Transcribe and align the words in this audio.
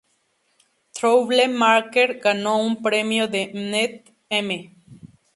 Trouble 0.95 1.47
Maker 1.47 2.17
ganó 2.17 2.57
un 2.57 2.81
premio 2.81 3.27
de 3.27 3.51
Mnet 3.53 4.11
M! 4.31 4.75